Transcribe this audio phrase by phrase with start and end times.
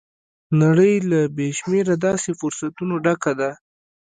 [0.61, 3.51] نړۍ له بې شمېره داسې فرصتونو ډکه ده.